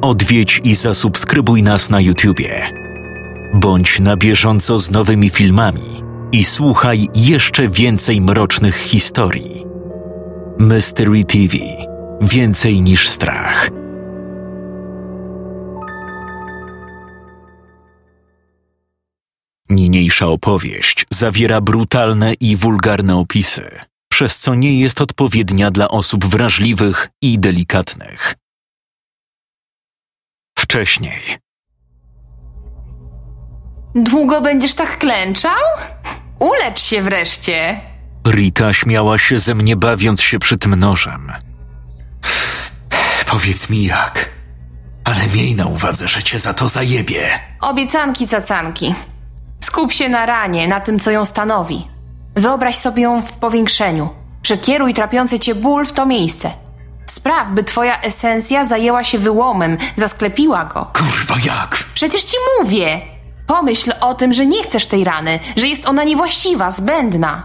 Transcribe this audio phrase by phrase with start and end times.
[0.00, 2.70] odwiedź i zasubskrybuj nas na YouTubie.
[3.54, 6.02] Bądź na bieżąco z nowymi filmami
[6.32, 9.64] i słuchaj jeszcze więcej mrocznych historii.
[10.58, 11.56] Mystery TV
[12.20, 13.70] Więcej niż strach.
[19.70, 23.70] Niniejsza opowieść zawiera brutalne i wulgarne opisy,
[24.12, 28.39] przez co nie jest odpowiednia dla osób wrażliwych i delikatnych.
[30.70, 31.20] Wcześniej.
[33.94, 35.62] Długo będziesz tak klęczał?
[36.38, 37.80] Ulecz się wreszcie.
[38.26, 41.32] Rita śmiała się ze mnie, bawiąc się przy tym nożem.
[43.26, 44.28] Powiedz mi jak,
[45.04, 47.40] ale miej na uwadze, że cię za to zajebie.
[47.60, 48.94] Obiecanki cacanki.
[49.60, 51.88] Skup się na ranie, na tym, co ją stanowi.
[52.34, 54.08] Wyobraź sobie ją w powiększeniu.
[54.42, 56.50] Przekieruj trapiący cię ból w to miejsce.
[57.10, 60.90] Spraw, by twoja esencja zajęła się wyłomem, zasklepiła go.
[60.92, 61.84] Kurwa jak?
[61.94, 63.00] Przecież ci mówię!
[63.46, 67.42] Pomyśl o tym, że nie chcesz tej rany, że jest ona niewłaściwa, zbędna.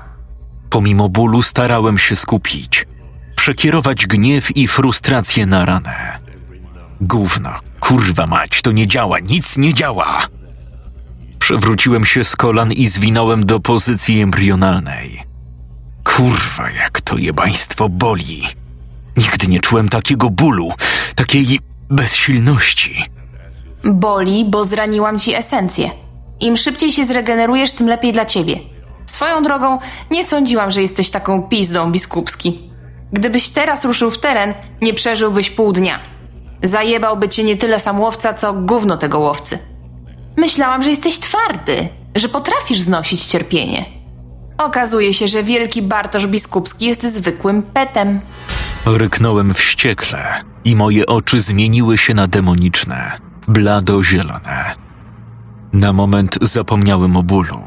[0.70, 2.88] Pomimo bólu starałem się skupić.
[3.36, 6.20] Przekierować gniew i frustrację na ranę.
[7.02, 10.28] Gówno, kurwa mać, to nie działa, nic nie działa.
[11.40, 15.24] Przewróciłem się z kolan i zwinąłem do pozycji embrionalnej.
[16.04, 18.44] Kurwa, jak to jebaństwo boli.
[19.18, 20.72] Nigdy nie czułem takiego bólu,
[21.16, 23.06] takiej bezsilności.
[23.84, 25.92] Boli, bo zraniłam ci esencję.
[26.40, 28.60] Im szybciej się zregenerujesz, tym lepiej dla ciebie.
[29.06, 29.80] Swoją drogą,
[30.12, 32.70] nie sądziłam, że jesteś taką pizdą, biskupski.
[33.14, 36.00] Gdybyś teraz ruszył w teren, nie przeżyłbyś pół dnia.
[36.64, 39.60] Zajebałby cię nie tyle sam łowca, co gówno tego łowcy.
[40.38, 43.86] Myślałam, że jesteś twardy, że potrafisz znosić cierpienie.
[44.58, 48.20] Okazuje się, że wielki Bartosz Biskupski jest zwykłym petem.
[48.86, 53.12] Ryknąłem wściekle i moje oczy zmieniły się na demoniczne,
[53.48, 54.76] blado-zielone.
[55.74, 57.62] Na moment zapomniałem o bólu.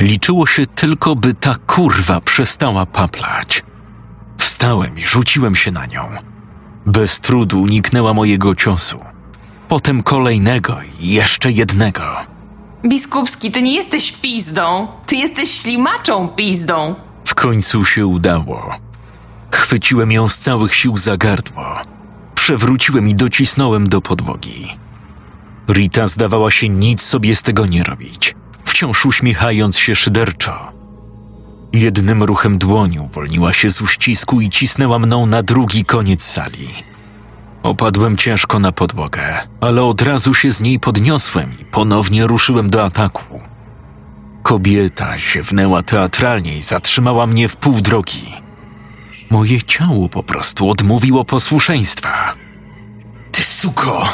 [0.00, 3.62] Liczyło się tylko, by ta kurwa przestała paplać.
[4.38, 6.02] Wstałem i rzuciłem się na nią.
[6.86, 9.00] Bez trudu uniknęła mojego ciosu.
[9.68, 12.35] Potem kolejnego i jeszcze jednego.
[12.84, 16.94] Biskupski, ty nie jesteś pizdą, ty jesteś ślimaczą pizdą.
[17.24, 18.70] W końcu się udało.
[19.50, 21.74] Chwyciłem ją z całych sił za gardło.
[22.34, 24.68] Przewróciłem i docisnąłem do podłogi.
[25.68, 30.72] Rita zdawała się nic sobie z tego nie robić, wciąż uśmiechając się szyderczo.
[31.72, 36.68] Jednym ruchem dłoni uwolniła się z uścisku i cisnęła mną na drugi koniec sali.
[37.66, 39.22] Opadłem ciężko na podłogę,
[39.60, 43.40] ale od razu się z niej podniosłem i ponownie ruszyłem do ataku.
[44.42, 48.32] Kobieta ziewnęła teatralnie i zatrzymała mnie w pół drogi.
[49.30, 52.34] Moje ciało po prostu odmówiło posłuszeństwa.
[53.32, 54.08] Ty suko!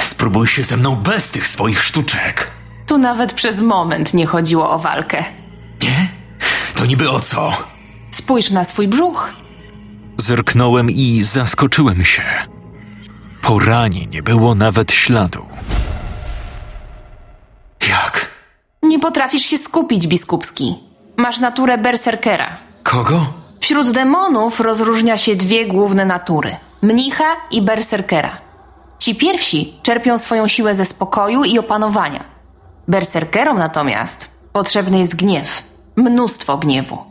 [0.00, 2.50] Spróbuj się ze mną bez tych swoich sztuczek.
[2.86, 5.24] Tu nawet przez moment nie chodziło o walkę.
[5.82, 6.08] Nie?
[6.74, 7.52] To niby o co?
[8.10, 9.32] Spójrz na swój brzuch.
[10.20, 12.22] Zerknąłem i zaskoczyłem się.
[13.42, 15.46] Po ranie nie było nawet śladu.
[17.88, 18.26] Jak?
[18.82, 20.74] Nie potrafisz się skupić, biskupski.
[21.16, 22.56] Masz naturę berserkera.
[22.82, 23.26] Kogo?
[23.60, 28.38] Wśród demonów rozróżnia się dwie główne natury: mnicha i berserkera.
[28.98, 32.24] Ci pierwsi czerpią swoją siłę ze spokoju i opanowania.
[32.88, 35.62] Berserkerom natomiast potrzebny jest gniew,
[35.96, 37.09] mnóstwo gniewu.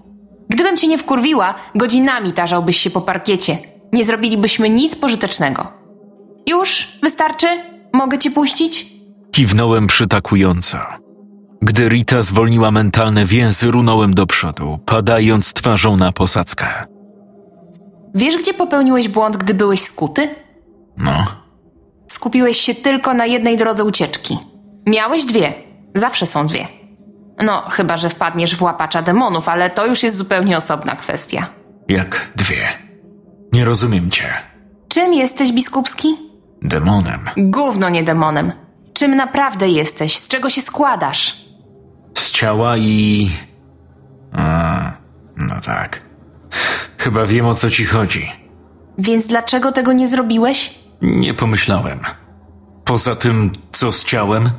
[0.50, 3.58] Gdybym cię nie wkurwiła, godzinami tarzałbyś się po parkiecie.
[3.94, 5.68] Nie zrobilibyśmy nic pożytecznego.
[6.48, 6.88] Już?
[7.04, 7.48] Wystarczy?
[7.94, 8.88] Mogę cię puścić?
[9.32, 10.78] Kiwnąłem przytakująco.
[11.62, 16.68] Gdy Rita zwolniła mentalne więzy, runąłem do przodu, padając twarzą na posadzkę.
[18.16, 20.36] Wiesz, gdzie popełniłeś błąd, gdy byłeś skuty?
[20.98, 21.12] No,
[22.08, 24.38] Skupiłeś się tylko na jednej drodze ucieczki.
[24.88, 25.54] Miałeś dwie.
[25.96, 26.68] Zawsze są dwie.
[27.46, 31.48] No, chyba, że wpadniesz w łapacza demonów, ale to już jest zupełnie osobna kwestia.
[31.88, 32.68] jak dwie.
[33.54, 34.34] Nie rozumiem cię.
[34.88, 36.16] Czym jesteś, biskupski?
[36.62, 37.20] Demonem.
[37.38, 38.52] Gówno nie demonem.
[38.94, 40.18] Czym naprawdę jesteś?
[40.18, 41.46] Z czego się składasz?
[42.18, 43.30] Z ciała i.
[44.34, 44.92] A,
[45.38, 46.02] no tak.
[46.97, 48.32] Chyba wiem o co ci chodzi.
[48.97, 50.80] Więc dlaczego tego nie zrobiłeś?
[51.02, 52.00] Nie pomyślałem.
[52.85, 54.50] Poza tym, co z ciałem?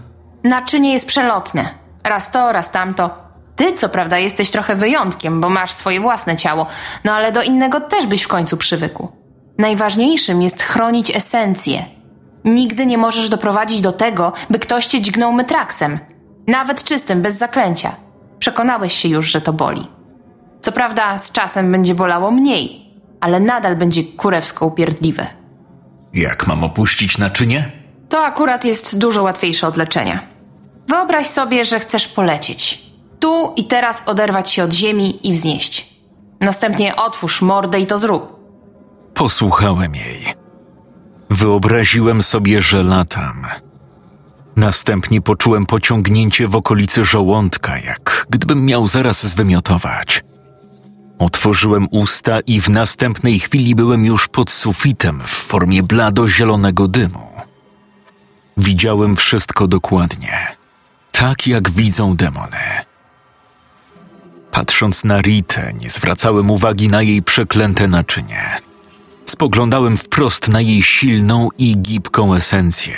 [0.44, 1.75] Naczynie jest przelotne.
[2.05, 3.11] Raz to, raz tamto.
[3.56, 6.67] Ty, co prawda, jesteś trochę wyjątkiem, bo masz swoje własne ciało,
[7.05, 9.08] no ale do innego też byś w końcu przywykł.
[9.58, 11.85] Najważniejszym jest chronić esencję.
[12.44, 15.99] Nigdy nie możesz doprowadzić do tego, by ktoś cię dźgnął metraksem.
[16.47, 17.93] Nawet czystym, bez zaklęcia.
[18.38, 19.87] Przekonałeś się już, że to boli.
[20.61, 25.26] Co prawda, z czasem będzie bolało mniej, ale nadal będzie kurewsko upierdliwe.
[26.14, 27.73] Jak mam opuścić naczynie?
[28.08, 30.20] To akurat jest dużo łatwiejsze od leczenia.
[30.90, 32.82] Wyobraź sobie, że chcesz polecieć.
[33.20, 35.94] Tu i teraz oderwać się od ziemi i wznieść.
[36.40, 38.37] Następnie otwórz mordę i to zrób.
[39.14, 40.34] Posłuchałem jej.
[41.31, 43.46] Wyobraziłem sobie, że latam.
[44.56, 50.25] Następnie poczułem pociągnięcie w okolicy żołądka, jak gdybym miał zaraz zwymiotować.
[51.19, 57.28] Otworzyłem usta i w następnej chwili byłem już pod sufitem w formie blado-zielonego dymu.
[58.56, 60.60] Widziałem wszystko dokładnie,
[61.20, 62.56] tak jak widzą demony.
[64.50, 68.61] Patrząc na Ritę, nie zwracałem uwagi na jej przeklęte naczynie.
[69.26, 72.94] Spoglądałem wprost na jej silną i gibką esencję.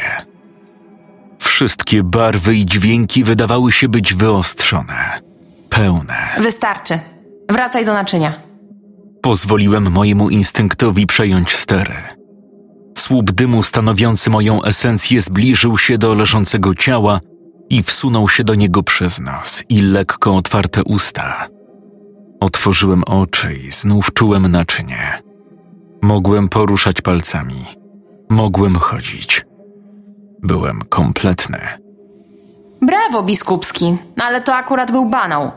[1.38, 5.20] Wszystkie barwy i dźwięki wydawały się być wyostrzone,
[5.68, 6.16] pełne.
[6.40, 6.98] Wystarczy.
[7.50, 8.32] Wracaj do naczynia.
[9.22, 11.94] Pozwoliłem mojemu instynktowi przejąć stery.
[12.98, 17.20] Słup dymu stanowiący moją esencję zbliżył się do leżącego ciała
[17.72, 21.48] i wsunął się do niego przez nos i lekko otwarte usta.
[22.40, 25.22] Otworzyłem oczy i znów czułem naczynie.
[26.02, 27.64] Mogłem poruszać palcami.
[28.30, 29.46] Mogłem chodzić.
[30.42, 31.58] Byłem kompletny.
[32.82, 35.50] Brawo, biskupski, ale to akurat był banał.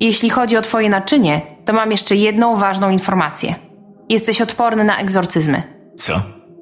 [0.00, 3.54] Jeśli chodzi o twoje naczynie, to mam jeszcze jedną ważną informację.
[4.08, 5.62] Jesteś odporny na egzorcyzmy.
[5.96, 6.20] Co?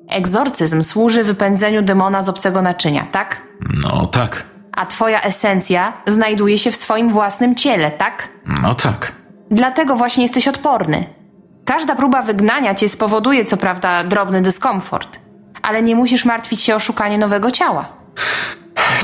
[0.08, 3.42] Egzorcyzm służy wypędzeniu demona z obcego naczynia, tak?
[3.82, 4.51] No tak.
[4.76, 8.28] A twoja esencja znajduje się w swoim własnym ciele, tak?
[8.62, 9.12] No tak.
[9.50, 11.04] Dlatego właśnie jesteś odporny.
[11.64, 15.18] Każda próba wygnania cię spowoduje, co prawda, drobny dyskomfort,
[15.62, 17.88] ale nie musisz martwić się o szukanie nowego ciała.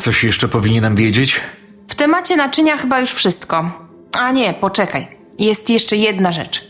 [0.01, 1.41] Coś jeszcze powinienem wiedzieć?
[1.89, 3.71] W temacie naczynia chyba już wszystko.
[4.19, 5.09] A nie, poczekaj.
[5.39, 6.65] Jest jeszcze jedna rzecz.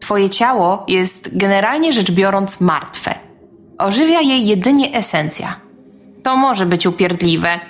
[0.00, 3.14] Twoje ciało jest generalnie rzecz biorąc martwe.
[3.78, 5.56] Ożywia je jedynie esencja.
[6.22, 7.60] To może być upierdliwe,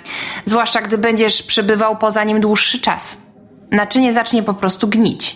[0.45, 3.17] zwłaszcza gdy będziesz przebywał poza nim dłuższy czas.
[3.71, 5.35] Naczynie zacznie po prostu gnić.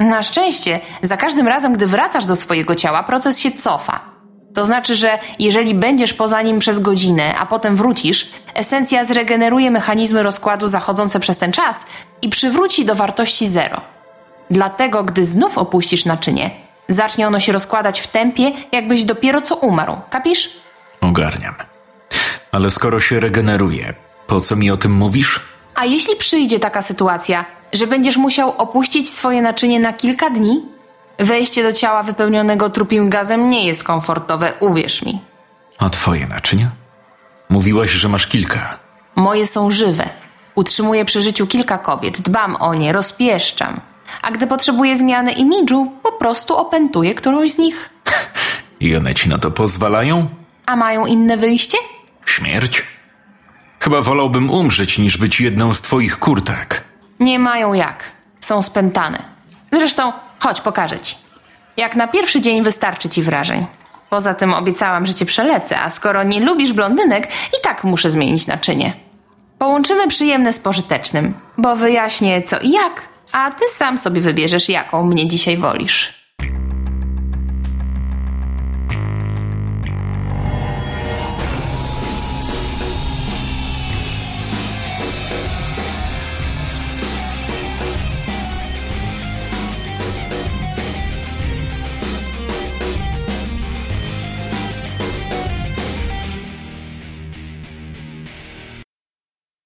[0.00, 4.00] Na szczęście, za każdym razem, gdy wracasz do swojego ciała, proces się cofa.
[4.54, 10.22] To znaczy, że jeżeli będziesz poza nim przez godzinę, a potem wrócisz, esencja zregeneruje mechanizmy
[10.22, 11.86] rozkładu zachodzące przez ten czas
[12.22, 13.80] i przywróci do wartości zero.
[14.50, 16.50] Dlatego, gdy znów opuścisz naczynie,
[16.88, 19.96] zacznie ono się rozkładać w tempie, jakbyś dopiero co umarł.
[20.10, 20.50] Kapisz?
[21.00, 21.69] Ogarniam.
[22.52, 23.94] Ale skoro się regeneruje,
[24.26, 25.40] po co mi o tym mówisz?
[25.74, 30.62] A jeśli przyjdzie taka sytuacja, że będziesz musiał opuścić swoje naczynie na kilka dni?
[31.18, 35.20] Wejście do ciała wypełnionego trupim gazem nie jest komfortowe, uwierz mi.
[35.78, 36.70] A twoje naczynia?
[37.48, 38.78] Mówiłaś, że masz kilka.
[39.16, 40.08] Moje są żywe.
[40.54, 43.80] Utrzymuję przy życiu kilka kobiet, dbam o nie, rozpieszczam.
[44.22, 47.90] A gdy potrzebuję zmiany imidżu, po prostu opętuję którąś z nich.
[48.80, 50.28] I one ci na to pozwalają?
[50.66, 51.78] A mają inne wyjście?
[52.30, 52.82] Śmierć?
[53.80, 56.84] Chyba wolałbym umrzeć, niż być jedną z twoich kurtek.
[57.20, 58.04] Nie mają jak.
[58.40, 59.22] Są spętane.
[59.72, 61.16] Zresztą, chodź, pokażę ci.
[61.76, 63.66] Jak na pierwszy dzień wystarczy ci wrażeń.
[64.10, 68.46] Poza tym obiecałam, że cię przelecę, a skoro nie lubisz blondynek, i tak muszę zmienić
[68.46, 68.92] naczynie.
[69.58, 75.06] Połączymy przyjemne z pożytecznym, bo wyjaśnię co i jak, a ty sam sobie wybierzesz, jaką
[75.06, 76.19] mnie dzisiaj wolisz.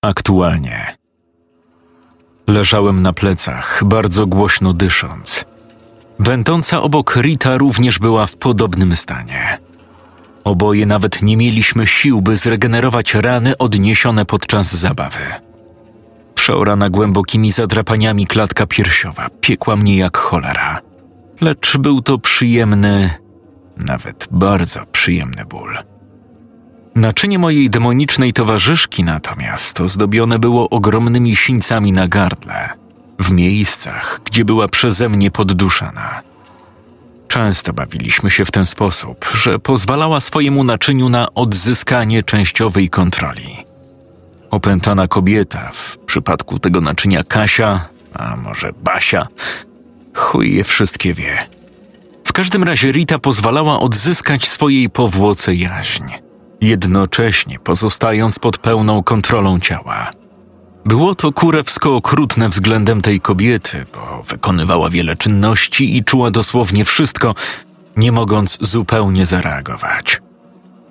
[0.04, 0.96] Aktualnie.
[2.46, 5.44] Leżałem na plecach, bardzo głośno dysząc.
[6.18, 9.58] Wędąca obok Rita również była w podobnym stanie.
[10.44, 15.20] Oboje nawet nie mieliśmy sił, by zregenerować rany odniesione podczas zabawy.
[16.34, 20.80] Przeorana głębokimi zadrapaniami klatka piersiowa piekła mnie jak cholera.
[21.40, 23.10] Lecz był to przyjemny,
[23.76, 25.93] nawet bardzo przyjemny ból.
[26.94, 32.68] Naczynie mojej demonicznej towarzyszki natomiast ozdobione było ogromnymi sińcami na gardle,
[33.18, 36.22] w miejscach, gdzie była przeze mnie podduszana.
[37.28, 43.56] Często bawiliśmy się w ten sposób, że pozwalała swojemu naczyniu na odzyskanie częściowej kontroli.
[44.50, 49.26] Opętana kobieta, w przypadku tego naczynia Kasia, a może Basia,
[50.14, 51.38] chuj je wszystkie wie.
[52.24, 56.04] W każdym razie Rita pozwalała odzyskać swojej powłoce jaźń
[56.60, 60.10] jednocześnie pozostając pod pełną kontrolą ciała.
[60.84, 67.34] Było to kurewsko okrutne względem tej kobiety, bo wykonywała wiele czynności i czuła dosłownie wszystko,
[67.96, 70.22] nie mogąc zupełnie zareagować.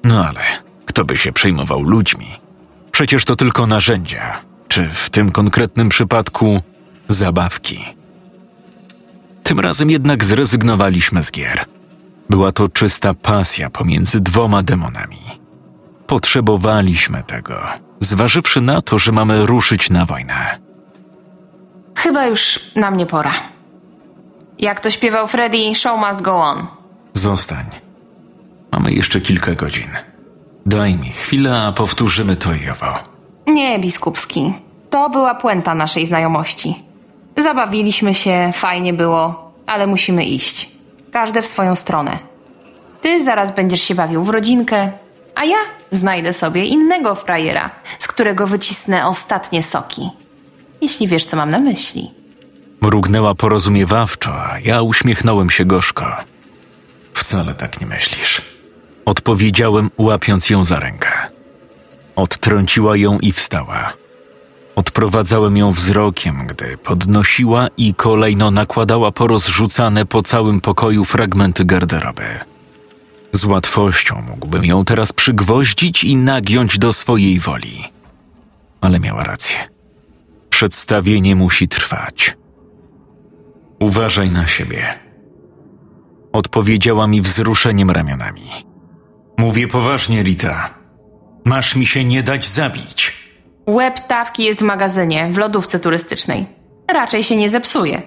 [0.03, 0.41] No ale
[0.85, 2.27] kto by się przejmował ludźmi?
[2.91, 6.61] Przecież to tylko narzędzia, czy w tym konkretnym przypadku
[7.07, 7.85] zabawki.
[9.43, 11.65] Tym razem jednak zrezygnowaliśmy z gier.
[12.29, 15.42] Była to czysta pasja pomiędzy dwoma demonami.
[16.07, 17.59] Potrzebowaliśmy tego,
[17.99, 20.59] zważywszy na to, że mamy ruszyć na wojnę.
[21.95, 23.31] Chyba już na mnie pora.
[24.59, 26.67] Jak to śpiewał Freddy, show must go on.
[27.13, 27.65] Zostań.
[28.71, 29.89] Mamy jeszcze kilka godzin.
[30.65, 32.93] Daj mi chwilę, a powtórzymy to i owo.
[33.47, 34.53] Nie, biskupski.
[34.89, 36.83] To była puenta naszej znajomości.
[37.37, 40.69] Zabawiliśmy się, fajnie było, ale musimy iść.
[41.11, 42.19] Każde w swoją stronę.
[43.01, 44.91] Ty zaraz będziesz się bawił w rodzinkę,
[45.35, 45.57] a ja
[45.91, 50.09] znajdę sobie innego frajera, z którego wycisnę ostatnie soki.
[50.81, 52.11] Jeśli wiesz, co mam na myśli.
[52.81, 56.15] Mrugnęła porozumiewawczo, a ja uśmiechnąłem się gorzko.
[57.13, 58.41] Wcale tak nie myślisz.
[59.05, 61.09] Odpowiedziałem, łapiąc ją za rękę.
[62.15, 63.93] Odtrąciła ją i wstała.
[64.75, 72.23] Odprowadzałem ją wzrokiem, gdy podnosiła i kolejno nakładała porozrzucane po całym pokoju fragmenty garderoby.
[73.33, 77.83] Z łatwością mógłbym ją teraz przygwoździć i nagiąć do swojej woli.
[78.81, 79.55] Ale miała rację.
[80.49, 82.37] Przedstawienie musi trwać.
[83.79, 84.93] Uważaj na siebie.
[86.33, 88.49] Odpowiedziała mi wzruszeniem ramionami.
[89.37, 90.69] Mówię poważnie, Rita.
[91.45, 93.13] Masz mi się nie dać zabić.
[93.67, 96.45] Łeb tawki jest w magazynie, w lodówce turystycznej.
[96.91, 98.01] Raczej się nie zepsuje.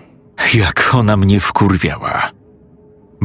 [0.54, 2.30] Jak ona mnie wkurwiała.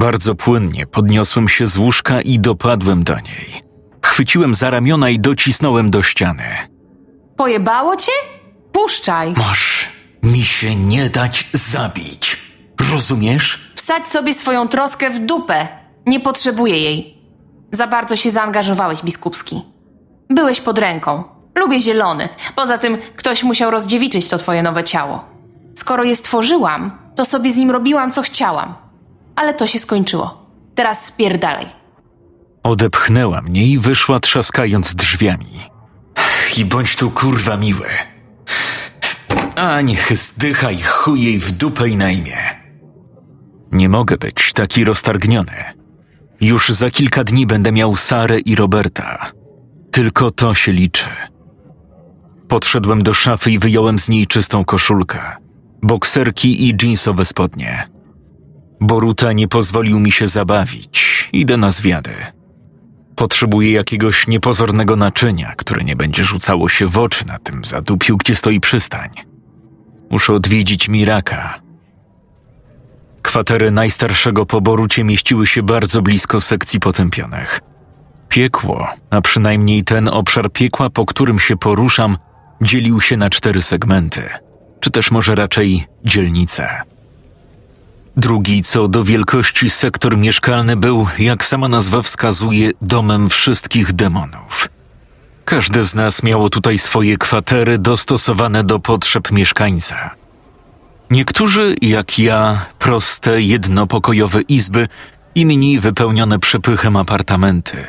[0.01, 3.61] Bardzo płynnie podniosłem się z łóżka i dopadłem do niej.
[4.05, 6.43] Chwyciłem za ramiona i docisnąłem do ściany.
[7.37, 8.11] Pojebało cię?
[8.71, 9.33] Puszczaj.
[9.37, 9.89] Masz
[10.23, 12.37] mi się nie dać zabić.
[12.91, 13.73] Rozumiesz?
[13.75, 15.67] Wsadź sobie swoją troskę w dupę.
[16.05, 17.17] Nie potrzebuję jej.
[17.71, 19.61] Za bardzo się zaangażowałeś, biskupski.
[20.29, 21.23] Byłeś pod ręką.
[21.59, 22.29] Lubię zielony.
[22.55, 25.25] Poza tym ktoś musiał rozdziewiczyć to twoje nowe ciało.
[25.75, 28.90] Skoro je stworzyłam, to sobie z nim robiłam, co chciałam.
[29.35, 30.45] Ale to się skończyło.
[30.75, 31.65] Teraz spierdalaj.
[32.63, 35.69] Odepchnęła mnie i wyszła trzaskając drzwiami.
[36.57, 37.89] I bądź tu kurwa miły.
[39.55, 42.37] A niech zdycha i chuj jej w dupę i na imię.
[43.71, 45.81] Nie mogę być taki roztargniony.
[46.41, 49.31] Już za kilka dni będę miał Sarę i Roberta.
[49.91, 51.09] Tylko to się liczy.
[52.47, 55.19] Podszedłem do szafy i wyjąłem z niej czystą koszulkę,
[55.83, 57.90] bokserki i jeansowe spodnie.
[58.81, 61.29] Boruta nie pozwolił mi się zabawić.
[61.33, 62.13] Idę na zwiady.
[63.15, 68.35] Potrzebuję jakiegoś niepozornego naczynia, które nie będzie rzucało się w oczy na tym zadupiu, gdzie
[68.35, 69.09] stoi przystań.
[70.09, 71.59] Muszę odwiedzić Miraka.
[73.21, 77.59] Kwatery najstarszego po Borucie mieściły się bardzo blisko sekcji potępionych.
[78.29, 82.17] Piekło, a przynajmniej ten obszar piekła, po którym się poruszam,
[82.61, 84.29] dzielił się na cztery segmenty,
[84.79, 86.90] czy też może raczej dzielnice.
[88.17, 94.67] Drugi co do wielkości sektor mieszkalny był, jak sama nazwa wskazuje, domem wszystkich demonów.
[95.45, 100.15] Każde z nas miało tutaj swoje kwatery dostosowane do potrzeb mieszkańca.
[101.09, 104.87] Niektórzy, jak ja, proste, jednopokojowe izby,
[105.35, 107.85] inni wypełnione przepychem apartamenty.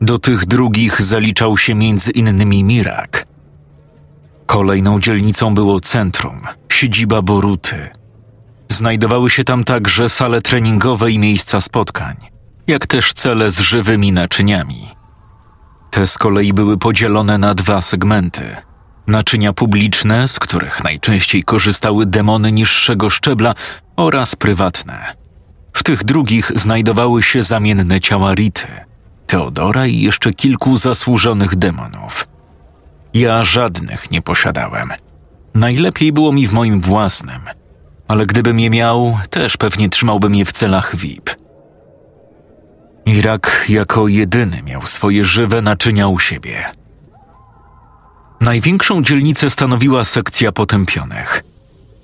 [0.00, 3.26] Do tych drugich zaliczał się między innymi Mirak.
[4.46, 6.40] Kolejną dzielnicą było centrum,
[6.72, 7.99] siedziba Boruty.
[8.80, 12.16] Znajdowały się tam także sale treningowe i miejsca spotkań,
[12.66, 14.88] jak też cele z żywymi naczyniami.
[15.90, 18.56] Te z kolei były podzielone na dwa segmenty.
[19.06, 23.54] Naczynia publiczne, z których najczęściej korzystały demony niższego szczebla,
[23.96, 25.16] oraz prywatne.
[25.72, 28.68] W tych drugich znajdowały się zamienne ciała Rity,
[29.26, 32.28] Teodora i jeszcze kilku zasłużonych demonów.
[33.14, 34.88] Ja żadnych nie posiadałem.
[35.54, 37.40] Najlepiej było mi w moim własnym,
[38.10, 41.30] ale gdybym je miał, też pewnie trzymałbym je w celach VIP.
[43.06, 46.64] Irak jako jedyny miał swoje żywe naczynia u siebie.
[48.40, 51.42] Największą dzielnicę stanowiła sekcja potępionych.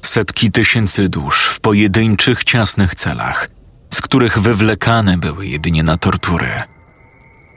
[0.03, 3.49] Setki tysięcy dusz w pojedynczych, ciasnych celach,
[3.91, 6.63] z których wywlekane były jedynie na tortury.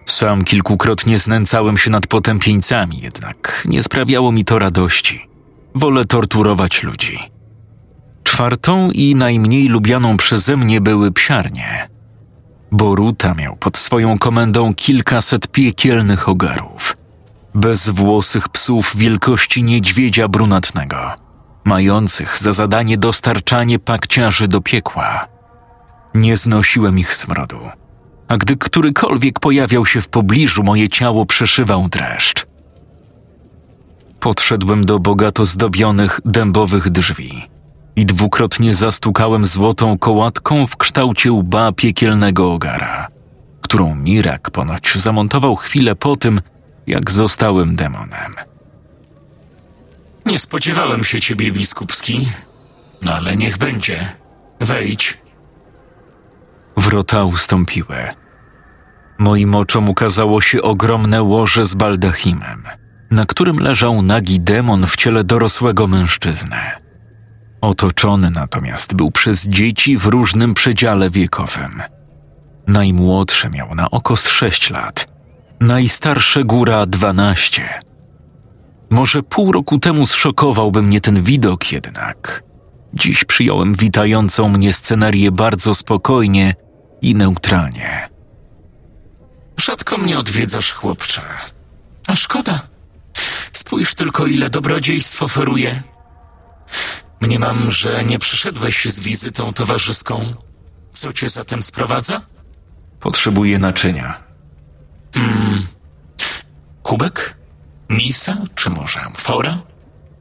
[0.06, 5.28] Sam kilkukrotnie znęcałem się nad potępieńcami, jednak nie sprawiało mi to radości.
[5.76, 7.39] Wolę torturować ludzi.
[8.30, 11.90] Czwartą i najmniej lubianą przeze mnie były psiarnie.
[12.72, 16.98] Boruta miał pod swoją komendą kilkaset piekielnych ogarów.
[17.56, 20.98] Bezwłosych psów wielkości niedźwiedzia brunatnego,
[21.64, 25.28] mających za zadanie dostarczanie pakciarzy do piekła.
[26.16, 27.60] Nie znosiłem ich smrodu.
[28.28, 32.46] a gdy którykolwiek pojawiał się w pobliżu, moje ciało przeszywał dreszcz.
[34.20, 37.59] Podszedłem do bogato zdobionych dębowych drzwi
[38.00, 43.08] i dwukrotnie zastukałem złotą kołatką w kształcie łba piekielnego ogara,
[43.62, 46.42] którą Mirak ponoć zamontował chwilę po tym,
[46.88, 48.36] jak zostałem demonem.
[50.26, 52.28] Nie spodziewałem się ciebie, biskupski.
[53.02, 54.16] No ale niech będzie.
[54.60, 55.18] Wejdź.
[56.78, 57.98] Wrota ustąpiły.
[59.18, 62.64] Moim oczom ukazało się ogromne łoże z baldachimem,
[63.12, 66.89] na którym leżał nagi demon w ciele dorosłego mężczyzny.
[67.62, 71.82] Otoczony natomiast był przez dzieci w różnym przedziale wiekowym.
[72.68, 75.08] Najmłodsze miał na oko sześć lat,
[75.60, 77.80] najstarsze góra dwanaście.
[78.90, 82.44] Może pół roku temu zszokowałby mnie ten widok jednak.
[82.94, 86.56] Dziś przyjąłem witającą mnie scenarię bardzo spokojnie
[87.02, 88.10] i neutralnie.
[89.58, 91.22] Rzadko mnie odwiedzasz, chłopcze.
[92.08, 92.60] A szkoda.
[93.54, 95.84] Spójrz tylko, ile dobrodziejstw oferuje.
[97.22, 100.26] Mniemam, że nie przyszedłeś z wizytą towarzyską.
[100.92, 102.22] Co cię zatem sprowadza?
[103.00, 104.24] Potrzebuję naczynia.
[106.84, 107.36] Kubek?
[107.90, 108.38] Misa?
[108.56, 109.58] Czy może amfora?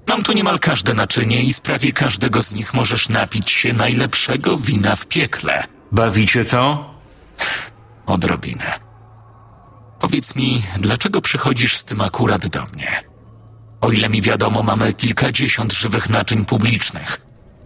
[0.06, 4.58] Mam tu niemal każde naczynie i z prawie każdego z nich możesz napić się najlepszego
[4.58, 5.64] wina w piekle.
[5.92, 6.90] Bawicie co?
[8.06, 8.72] Odrobinę.
[9.98, 13.07] Powiedz mi, dlaczego przychodzisz z tym akurat do mnie?
[13.80, 17.20] O ile mi wiadomo, mamy kilkadziesiąt żywych naczyń publicznych.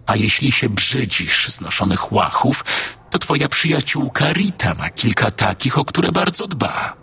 [0.05, 2.65] A jeśli się brzydzisz znoszonych łachów,
[3.09, 6.93] to twoja przyjaciółka Rita ma kilka takich, o które bardzo dba.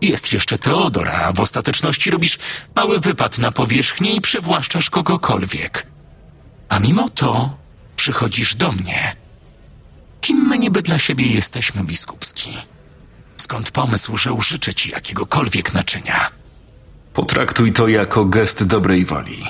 [0.00, 2.38] Jest jeszcze Teodora, a w ostateczności robisz
[2.74, 5.86] mały wypad na powierzchnię i przywłaszczasz kogokolwiek.
[6.68, 7.56] A mimo to
[7.96, 9.16] przychodzisz do mnie.
[10.20, 12.50] Kim my niby dla siebie jesteśmy, biskupski?
[13.36, 16.30] Skąd pomysł, że użyczę ci jakiegokolwiek naczynia?
[17.14, 19.44] Potraktuj to jako gest dobrej woli.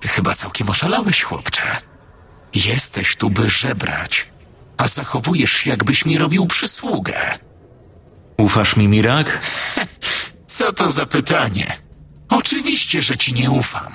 [0.00, 1.62] Ty chyba całkiem oszalałeś, chłopcze.
[2.54, 4.26] Jesteś tu, by żebrać,
[4.76, 7.38] a zachowujesz się, jakbyś mi robił przysługę.
[8.38, 9.40] Ufasz mi, Mirak?
[10.46, 11.76] Co to za pytanie?
[12.28, 13.92] Oczywiście, że ci nie ufam.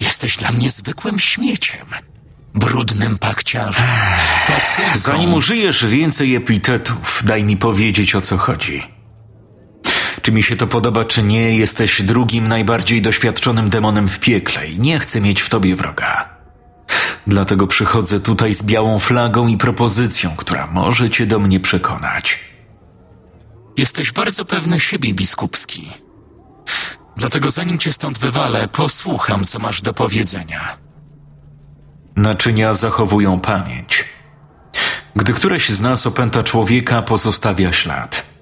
[0.00, 1.86] Jesteś dla mnie zwykłym śmieciem.
[2.54, 3.86] Brudnym pakciarzem.
[4.94, 8.95] Zanim użyjesz więcej epitetów, daj mi powiedzieć o co chodzi.
[10.26, 14.78] Czy mi się to podoba, czy nie, jesteś drugim najbardziej doświadczonym demonem w piekle i
[14.78, 16.28] nie chcę mieć w tobie wroga.
[17.26, 22.38] Dlatego przychodzę tutaj z białą flagą i propozycją, która może cię do mnie przekonać.
[23.76, 25.90] Jesteś bardzo pewny siebie, biskupski.
[27.16, 30.76] Dlatego zanim cię stąd wywalę, posłucham, co masz do powiedzenia.
[32.16, 34.04] Naczynia zachowują pamięć.
[35.16, 38.35] Gdy któreś z nas opęta człowieka, pozostawia ślad.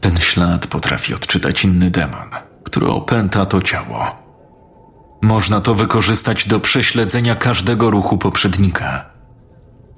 [0.00, 2.30] Ten ślad potrafi odczytać inny demon,
[2.64, 4.20] który opęta to ciało.
[5.22, 9.10] Można to wykorzystać do prześledzenia każdego ruchu poprzednika.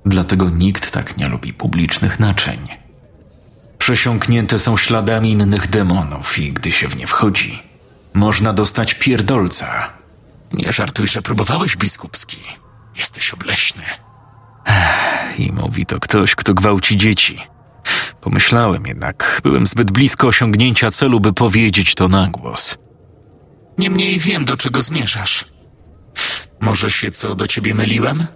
[0.07, 2.59] Dlatego nikt tak nie lubi publicznych naczyń.
[3.79, 7.63] Przesiąknięte są śladami innych demonów i gdy się w nie wchodzi,
[8.15, 9.93] można dostać pierdolca.
[10.53, 12.37] Nie żartuj, że próbowałeś, biskupski.
[12.97, 13.83] Jesteś obleśny.
[15.39, 17.52] I mówi to ktoś, kto gwałci dzieci.
[18.23, 22.79] Pomyślałem jednak, byłem zbyt blisko osiągnięcia celu, by powiedzieć to na głos.
[23.79, 25.45] Niemniej wiem, do czego zmierzasz.
[26.61, 28.27] Może się co do ciebie myliłem?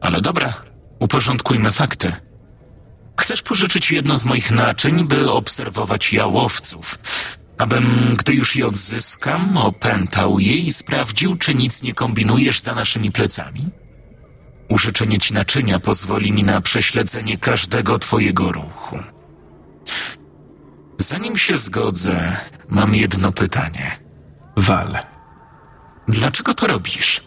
[0.00, 0.54] Ale dobra,
[1.00, 2.12] uporządkujmy fakty.
[3.20, 6.98] Chcesz pożyczyć jedno z moich naczyń, by obserwować jałowców,
[7.58, 13.12] abym, gdy już je odzyskam, opętał je i sprawdził, czy nic nie kombinujesz za naszymi
[13.12, 13.70] plecami?
[14.68, 18.98] Użyczenie ci naczynia pozwoli mi na prześledzenie każdego twojego ruchu.
[20.98, 22.36] Zanim się zgodzę,
[22.68, 23.98] mam jedno pytanie.
[24.56, 24.98] Wal.
[26.08, 27.22] Dlaczego to robisz?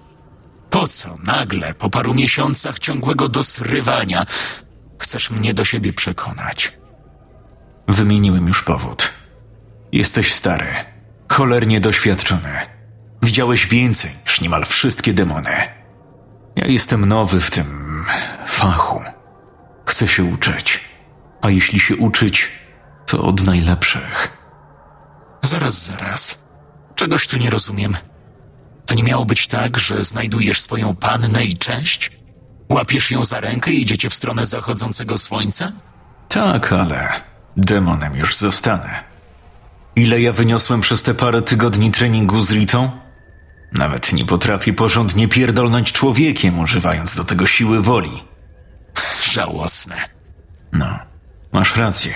[0.69, 4.25] Po co nagle, po paru miesiącach ciągłego dosrywania,
[4.99, 6.73] chcesz mnie do siebie przekonać?
[7.87, 9.11] Wymieniłem już powód.
[9.91, 10.67] Jesteś stary,
[11.31, 12.59] cholernie doświadczony.
[13.23, 15.80] Widziałeś więcej niż niemal wszystkie demony.
[16.61, 18.05] Ja jestem nowy w tym
[18.47, 19.01] fachu.
[19.85, 20.79] Chcę się uczyć.
[21.41, 22.47] A jeśli się uczyć,
[23.05, 24.37] to od najlepszych.
[25.43, 26.39] Zaraz, zaraz.
[26.95, 27.97] Czegoś tu nie rozumiem.
[28.85, 32.11] To nie miało być tak, że znajdujesz swoją pannę i cześć?
[32.69, 35.71] Łapiesz ją za rękę i idziecie w stronę zachodzącego słońca?
[36.27, 37.09] Tak, ale
[37.57, 39.03] demonem już zostanę.
[39.95, 43.00] Ile ja wyniosłem przez te parę tygodni treningu z Ritą?
[43.71, 48.23] Nawet nie potrafię porządnie pierdolnąć człowiekiem, używając do tego siły woli.
[49.33, 49.95] Żałosne.
[50.73, 50.99] No,
[51.51, 52.13] Masz rację.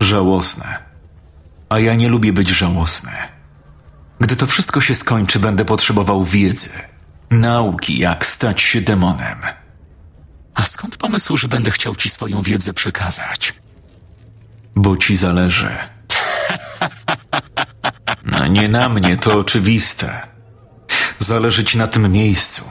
[0.00, 0.78] Żałosne.
[1.68, 3.12] A ja nie lubię być żałosny.
[4.20, 6.68] Gdy to wszystko się skończy, będę potrzebował wiedzy,
[7.30, 9.38] nauki, jak stać się demonem.
[10.54, 13.54] A skąd pomysł, że będę chciał ci swoją wiedzę przekazać?
[14.76, 15.70] Bo ci zależy.
[18.24, 20.22] No nie na mnie, to oczywiste.
[21.24, 22.64] Zależy ci na tym miejscu.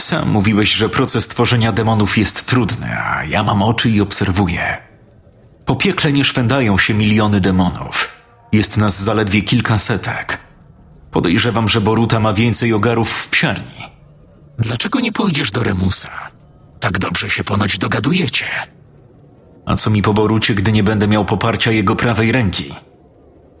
[0.00, 4.78] Sam mówiłeś, że proces tworzenia demonów jest trudny, a ja mam oczy i obserwuję.
[5.64, 8.08] Po piekle nie szwędają się miliony demonów.
[8.52, 10.38] Jest nas zaledwie kilka setek.
[11.10, 13.82] Podejrzewam, że Boruta ma więcej ogarów w psiarni.
[14.58, 16.10] Dlaczego nie pójdziesz do Remusa?
[16.80, 18.46] Tak dobrze się ponoć dogadujecie.
[19.66, 22.74] A co mi po Borucie, gdy nie będę miał poparcia jego prawej ręki?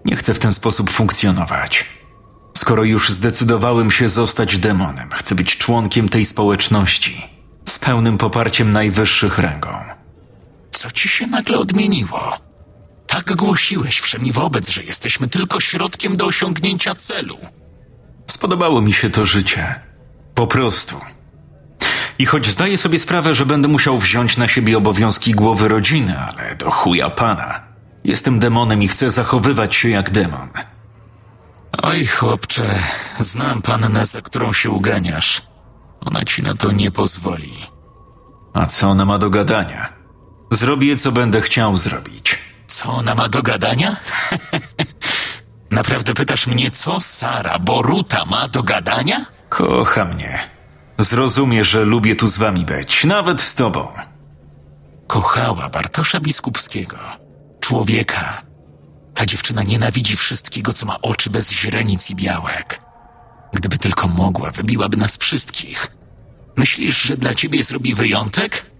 [0.04, 2.01] Nie chcę w ten sposób funkcjonować.
[2.54, 7.28] Skoro już zdecydowałem się zostać demonem, chcę być członkiem tej społeczności,
[7.68, 9.74] z pełnym poparciem najwyższych rangą.
[10.70, 12.36] Co ci się nagle odmieniło?
[13.06, 17.38] Tak głosiłeś wszemi wobec, że jesteśmy tylko środkiem do osiągnięcia celu.
[18.30, 19.80] Spodobało mi się to życie.
[20.34, 20.96] Po prostu.
[22.18, 26.56] I choć zdaję sobie sprawę, że będę musiał wziąć na siebie obowiązki głowy rodziny, ale
[26.56, 27.60] do chuja pana.
[28.04, 30.48] Jestem demonem i chcę zachowywać się jak demon.
[31.82, 32.74] Oj, chłopcze,
[33.18, 35.42] znam pannę, za którą się uganiasz.
[36.00, 37.52] Ona ci na to nie pozwoli.
[38.54, 39.92] A co ona ma do gadania?
[40.50, 42.38] Zrobię, co będę chciał zrobić.
[42.66, 43.96] Co ona ma do gadania?
[45.70, 49.26] Naprawdę pytasz mnie, co Sara Boruta ma do gadania?
[49.48, 50.38] Kocha mnie.
[50.98, 53.88] Zrozumie, że lubię tu z wami być, nawet z tobą.
[55.06, 56.96] Kochała Bartosza Biskupskiego.
[57.60, 58.42] Człowieka.
[59.22, 62.80] Ta dziewczyna nienawidzi wszystkiego, co ma oczy bez źrenic i białek.
[63.52, 65.96] Gdyby tylko mogła, wybiłaby nas wszystkich.
[66.56, 68.70] Myślisz, że dla ciebie zrobi wyjątek?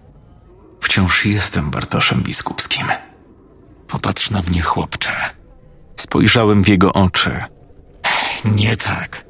[0.81, 2.87] Wciąż jestem Bartoszem Biskupskim.
[3.87, 5.11] Popatrz na mnie, chłopcze.
[5.95, 7.43] Spojrzałem w jego oczy.
[8.45, 9.25] Nie tak.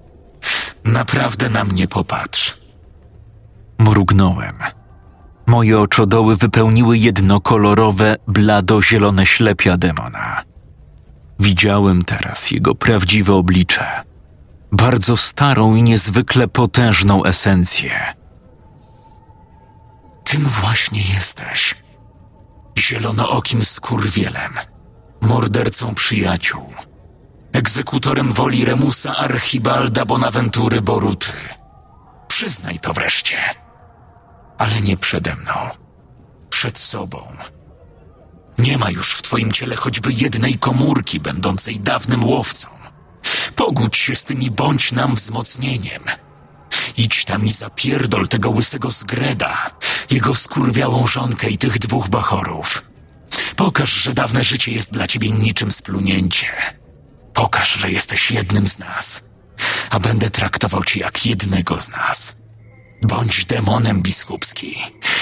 [0.84, 2.58] Naprawdę na mnie popatrz.
[3.78, 4.58] Mrugnąłem.
[5.47, 10.53] Moje oczodoły wypełniły jednokolorowe, blado-zielone ślepia demona.
[11.44, 14.04] Widziałem teraz jego prawdziwe oblicze.
[14.72, 17.92] Bardzo starą i niezwykle potężną esencję.
[20.24, 21.76] Tym właśnie jesteś.
[22.78, 24.54] Zielonookim skurwielem.
[25.22, 26.74] Mordercą przyjaciół.
[27.54, 31.34] Egzekutorem woli Remusa Archibalda Bonaventury Boruty.
[32.28, 33.38] Przyznaj to wreszcie.
[34.58, 35.54] Ale nie przede mną.
[36.50, 37.20] Przed sobą.
[38.58, 42.68] Nie ma już w twoim ciele choćby jednej komórki będącej dawnym łowcą.
[43.56, 46.04] Pogódź się z tym i bądź nam wzmocnieniem.
[46.98, 49.72] Idź tam i zapierdol tego łysego zgreda,
[50.12, 52.84] jego skurwiałą żonkę i tych dwóch bachorów.
[53.56, 56.48] Pokaż, że dawne życie jest dla ciebie niczym splunięcie.
[57.34, 59.24] Pokaż, że jesteś jednym z nas,
[59.89, 62.36] a będę traktował cię jak jednego z nas.
[63.02, 64.76] Bądź demonem biskupski,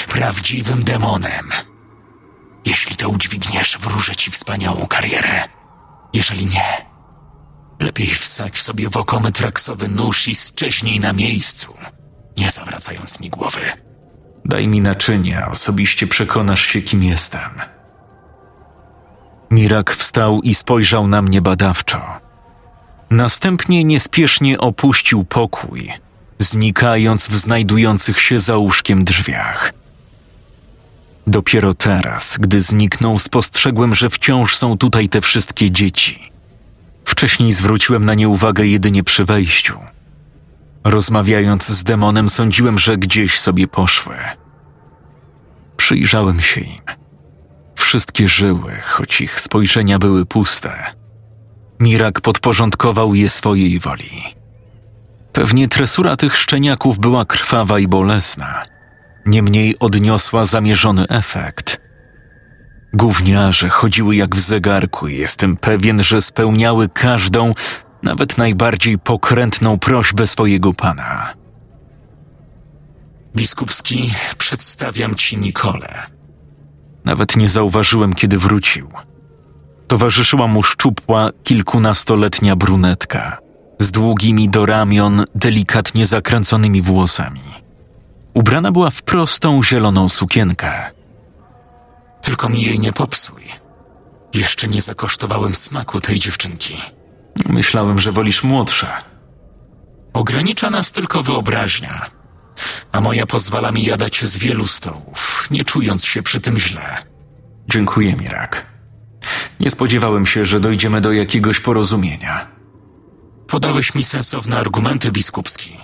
[0.08, 1.52] prawdziwym demonem.
[2.66, 5.44] Jeśli to udźwigniesz, wróżę ci wspaniałą karierę.
[6.14, 6.86] Jeżeli nie,
[7.80, 11.74] lepiej wsadź sobie w oko metraksowy nóż i szczeźnij na miejscu,
[12.38, 13.62] nie zawracając mi głowy.
[14.46, 17.52] Daj mi naczynia, osobiście przekonasz się, kim jestem.
[19.52, 22.02] Mirak wstał i spojrzał na mnie badawczo.
[23.10, 25.92] Następnie niespiesznie opuścił pokój,
[26.40, 29.74] znikając w znajdujących się za łóżkiem drzwiach.
[31.28, 36.32] Dopiero teraz, gdy zniknął, spostrzegłem, że wciąż są tutaj te wszystkie dzieci.
[37.06, 39.80] Wcześniej zwróciłem na nie uwagę jedynie przy wejściu.
[40.84, 44.16] Rozmawiając z demonem, sądziłem, że gdzieś sobie poszły.
[45.78, 46.82] Przyjrzałem się im.
[47.76, 50.84] Wszystkie żyły, choć ich spojrzenia były puste.
[51.80, 54.24] Mirak podporządkował je swojej woli.
[55.34, 58.64] Pewnie tresura tych szczeniaków była krwawa i bolesna,
[59.26, 61.82] niemniej odniosła zamierzony efekt.
[62.94, 67.54] Gówniarze chodziły jak w zegarku i jestem pewien, że spełniały każdą,
[68.04, 71.34] nawet najbardziej pokrętną prośbę swojego pana.
[73.36, 75.94] Biskupski, przedstawiam ci Nikolę.
[77.06, 78.92] Nawet nie zauważyłem, kiedy wrócił.
[79.88, 83.38] Towarzyszyła mu szczupła, kilkunastoletnia brunetka
[83.82, 87.61] z długimi do ramion, delikatnie zakręconymi włosami.
[88.34, 90.92] Ubrana była w prostą, zieloną sukienkę.
[92.22, 93.44] Tylko mi jej nie popsuj.
[94.34, 96.78] Jeszcze nie zakosztowałem smaku tej dziewczynki.
[97.50, 98.88] Myślałem, że wolisz młodsze.
[100.14, 102.06] Ogranicza nas tylko wyobraźnia,
[102.92, 106.98] a moja pozwala mi jadać z wielu stołów, nie czując się przy tym źle.
[107.68, 108.66] Dziękuję, Mirak.
[109.60, 112.48] Nie spodziewałem się, że dojdziemy do jakiegoś porozumienia.
[113.48, 115.78] Podałeś mi sensowne argumenty, biskupski.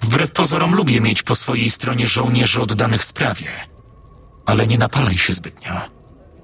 [0.00, 3.46] Wbrew pozorom lubię mieć po swojej stronie żołnierzy oddanych sprawie.
[4.46, 5.80] Ale nie napalaj się zbytnio.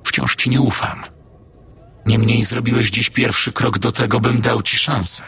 [0.05, 1.03] Wciąż ci nie ufam.
[2.07, 5.23] Niemniej zrobiłeś dziś pierwszy krok do tego, bym dał ci szansę.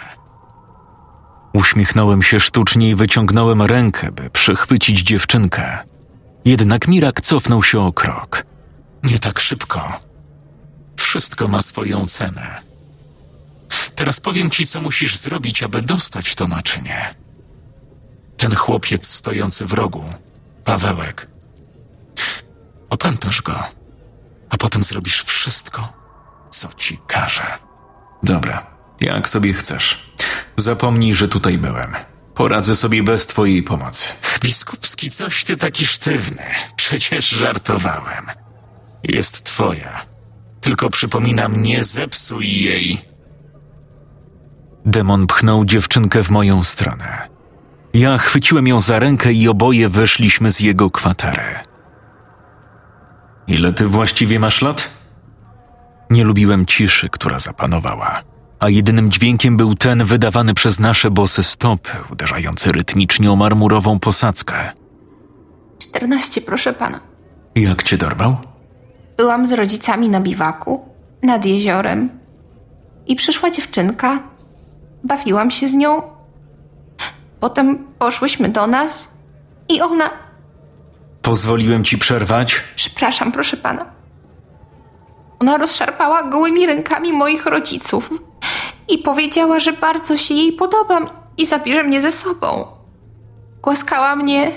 [1.52, 5.78] Uśmiechnąłem się sztucznie i wyciągnąłem rękę, by przechwycić dziewczynkę.
[6.44, 8.46] Jednak Mirak cofnął się o krok.
[9.02, 9.98] Nie tak szybko.
[10.96, 12.62] Wszystko ma swoją cenę.
[13.94, 17.14] Teraz powiem ci, co musisz zrobić, aby dostać to naczynie.
[18.44, 20.04] Ten chłopiec stojący w rogu,
[20.64, 21.28] Pawełek.
[22.90, 23.64] Opętasz go,
[24.50, 25.92] a potem zrobisz wszystko,
[26.50, 27.46] co ci każe.
[28.22, 28.66] Dobra,
[29.00, 30.14] jak sobie chcesz.
[30.56, 31.94] Zapomnij, że tutaj byłem.
[32.34, 34.08] Poradzę sobie bez twojej pomocy.
[34.40, 36.42] Biskupski, coś ty taki sztywny.
[36.76, 38.26] Przecież żartowałem.
[39.02, 40.06] Jest twoja.
[40.60, 42.98] Tylko przypominam, nie zepsuj jej.
[44.86, 47.33] Demon pchnął dziewczynkę w moją stronę.
[47.94, 51.42] Ja chwyciłem ją za rękę i oboje wyszliśmy z jego kwatery.
[53.46, 54.88] Ile ty właściwie masz lat?
[56.10, 58.22] Nie lubiłem ciszy, która zapanowała,
[58.58, 64.72] a jedynym dźwiękiem był ten wydawany przez nasze bose stopy, uderzający rytmicznie o marmurową posadzkę.
[65.78, 67.00] 14, proszę pana.
[67.54, 68.36] Jak cię dorwał?
[69.16, 70.88] Byłam z rodzicami na biwaku,
[71.22, 72.10] nad jeziorem.
[73.06, 74.22] I przyszła dziewczynka.
[75.04, 76.13] Bawiłam się z nią.
[77.44, 79.14] Potem poszłyśmy do nas
[79.68, 80.10] i ona.
[81.22, 82.62] Pozwoliłem ci przerwać?
[82.74, 83.86] Przepraszam, proszę pana.
[85.40, 88.10] Ona rozszarpała gołymi rękami moich rodziców
[88.88, 91.06] i powiedziała, że bardzo się jej podobam
[91.38, 92.66] i zabierze mnie ze sobą.
[93.62, 94.50] Głaskała mnie,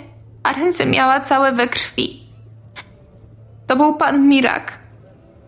[0.44, 2.24] a ręce miała całe we krwi.
[3.68, 4.80] To był pan Mirak.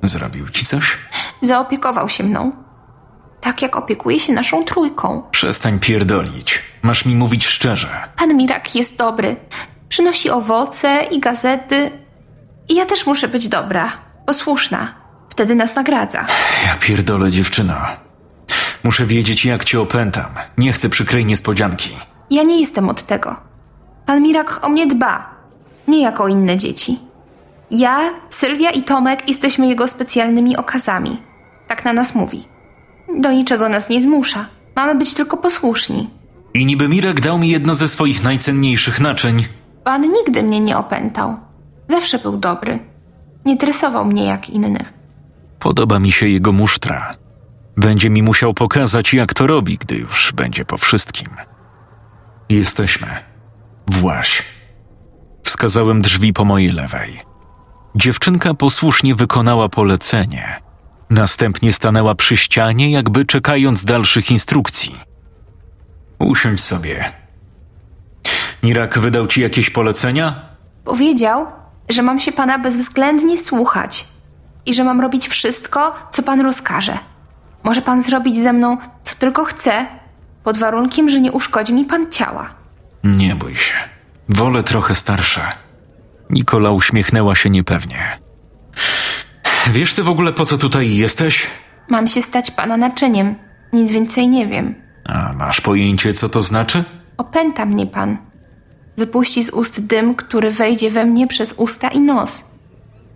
[0.02, 0.98] Zrobił ci coś?
[1.42, 2.52] Zaopiekował się mną.
[3.42, 5.24] Tak jak opiekuje się naszą trójką.
[5.32, 6.69] Przestań pierdolić.
[6.82, 7.88] Masz mi mówić szczerze.
[8.18, 9.36] Pan Mirak jest dobry.
[9.90, 11.92] Przynosi owoce i gazety.
[12.70, 13.92] I ja też muszę być dobra,
[14.26, 14.94] posłuszna.
[15.30, 16.26] Wtedy nas nagradza.
[16.66, 17.90] Ja pierdolę dziewczyna.
[18.84, 20.26] Muszę wiedzieć, jak cię opętam.
[20.58, 21.90] Nie chcę przykrej niespodzianki.
[22.30, 23.36] Ja nie jestem od tego.
[24.06, 25.36] Pan Mirak o mnie dba.
[25.88, 27.00] Nie jak o inne dzieci.
[27.72, 31.22] Ja, Sylwia i Tomek jesteśmy jego specjalnymi okazami.
[31.68, 32.48] Tak na nas mówi.
[33.20, 34.46] Do niczego nas nie zmusza.
[34.76, 36.10] Mamy być tylko posłuszni.
[36.54, 39.46] I niby Mirek dał mi jedno ze swoich najcenniejszych naczyń.
[39.84, 41.38] Pan nigdy mnie nie opętał.
[41.88, 42.80] Zawsze był dobry.
[43.46, 44.94] Nie tresował mnie jak innych.
[45.60, 47.12] Podoba mi się jego musztra.
[47.78, 51.28] Będzie mi musiał pokazać, jak to robi, gdy już będzie po wszystkim.
[52.50, 53.08] Jesteśmy.
[53.88, 54.44] Właś.
[55.44, 57.20] Wskazałem drzwi po mojej lewej.
[57.96, 60.62] Dziewczynka posłusznie wykonała polecenie.
[61.10, 65.09] Następnie stanęła przy ścianie, jakby czekając dalszych instrukcji.
[66.20, 67.06] Usiądź sobie.
[68.64, 70.42] Nirak wydał ci jakieś polecenia?
[70.86, 71.48] Powiedział,
[71.90, 74.08] że mam się pana bezwzględnie słuchać
[74.66, 76.98] i że mam robić wszystko, co pan rozkaże.
[77.64, 79.86] Może pan zrobić ze mną, co tylko chce,
[80.44, 82.50] pod warunkiem, że nie uszkodzi mi pan ciała.
[83.04, 83.74] Nie bój się.
[84.30, 85.42] Wolę trochę starsze.
[86.30, 88.14] Nikola uśmiechnęła się niepewnie.
[89.72, 91.48] Wiesz ty w ogóle po co tutaj jesteś?
[91.90, 93.36] Mam się stać pana naczyniem.
[93.74, 94.76] Nic więcej nie wiem.
[95.14, 96.84] A masz pojęcie, co to znaczy?
[97.18, 98.18] Opęta mnie pan.
[98.98, 102.44] Wypuści z ust dym, który wejdzie we mnie przez usta i nos.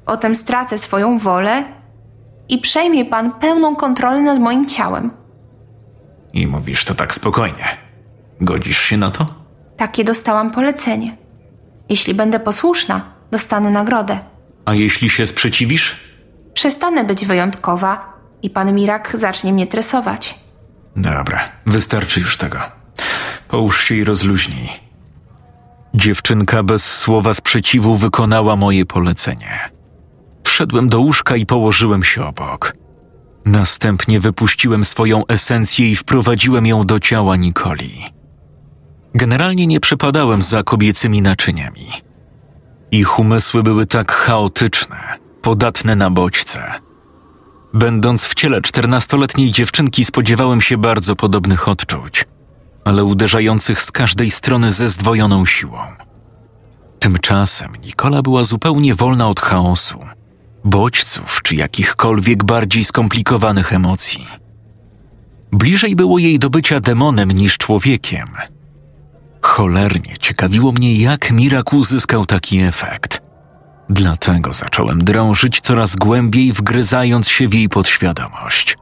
[0.05, 1.63] Potem stracę swoją wolę
[2.49, 5.11] i przejmie pan pełną kontrolę nad moim ciałem.
[6.33, 7.65] I mówisz to tak spokojnie.
[8.41, 9.25] Godzisz się na to?
[9.77, 11.17] Takie dostałam polecenie.
[11.89, 14.19] Jeśli będę posłuszna, dostanę nagrodę.
[14.65, 15.95] A jeśli się sprzeciwisz?
[16.53, 20.42] Przestanę być wyjątkowa i pan Mirak zacznie mnie tresować.
[20.95, 22.59] Dobra, wystarczy już tego.
[23.47, 24.69] Połóż się i rozluźnij.
[25.93, 29.59] Dziewczynka bez słowa sprzeciwu wykonała moje polecenie.
[30.43, 32.73] Wszedłem do łóżka i położyłem się obok.
[33.45, 38.05] Następnie wypuściłem swoją esencję i wprowadziłem ją do ciała Nikoli.
[39.15, 41.87] Generalnie nie przepadałem za kobiecymi naczyniami.
[42.91, 44.97] Ich umysły były tak chaotyczne,
[45.41, 46.71] podatne na bodźce.
[47.73, 52.25] Będąc w ciele czternastoletniej dziewczynki, spodziewałem się bardzo podobnych odczuć,
[52.85, 55.79] ale uderzających z każdej strony ze zdwojoną siłą.
[56.99, 59.99] Tymczasem Nikola była zupełnie wolna od chaosu,
[60.63, 64.27] bodźców czy jakichkolwiek bardziej skomplikowanych emocji.
[65.51, 68.27] Bliżej było jej do bycia demonem niż człowiekiem.
[69.41, 73.22] Cholernie ciekawiło mnie, jak Mirak uzyskał taki efekt.
[73.89, 78.77] Dlatego zacząłem drążyć coraz głębiej, wgryzając się w jej podświadomość.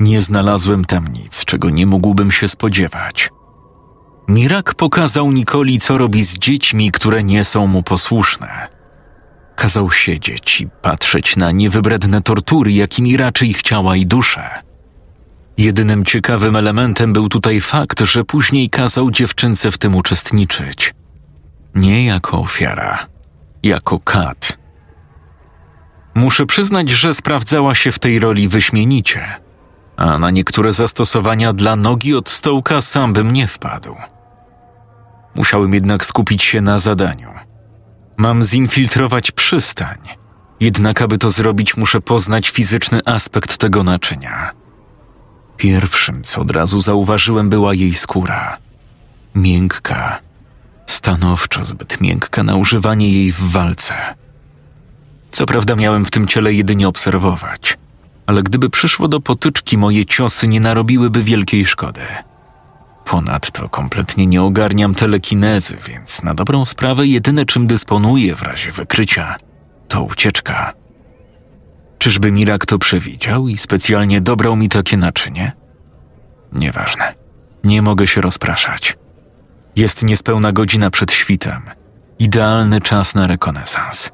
[0.00, 3.30] Nie znalazłem tam nic, czego nie mógłbym się spodziewać.
[4.28, 8.68] Mirak pokazał Nikoli, co robi z dziećmi, które nie są mu posłuszne.
[9.56, 14.50] Kazał siedzieć i patrzeć na niewybredne tortury, jakimi raczy ich ciała i dusze.
[15.58, 20.94] Jedynym ciekawym elementem był tutaj fakt, że później kazał dziewczynce w tym uczestniczyć.
[21.74, 23.06] Nie jako ofiara,
[23.64, 24.58] jako kat.
[26.14, 29.26] Muszę przyznać, że sprawdzała się w tej roli wyśmienicie,
[29.96, 33.96] a na niektóre zastosowania dla nogi od stołka sam bym nie wpadł.
[35.34, 37.30] Musiałem jednak skupić się na zadaniu.
[38.16, 39.98] Mam zinfiltrować przystań,
[40.60, 44.50] jednak aby to zrobić, muszę poznać fizyczny aspekt tego naczynia.
[45.56, 48.56] Pierwszym, co od razu zauważyłem, była jej skóra.
[49.34, 50.20] Miękka,
[50.86, 53.94] stanowczo zbyt miękka na używanie jej w walce.
[55.30, 57.78] Co prawda miałem w tym ciele jedynie obserwować,
[58.26, 62.00] ale gdyby przyszło do potyczki, moje ciosy nie narobiłyby wielkiej szkody.
[63.04, 69.36] Ponadto kompletnie nie ogarniam telekinezy, więc na dobrą sprawę jedyne czym dysponuję w razie wykrycia
[69.88, 70.72] to ucieczka.
[71.98, 75.52] Czyżby Mirak to przewidział i specjalnie dobrał mi takie naczynie?
[76.52, 77.14] Nieważne.
[77.64, 78.96] Nie mogę się rozpraszać.
[79.76, 81.62] Jest niespełna godzina przed świtem.
[82.18, 84.10] Idealny czas na rekonesans.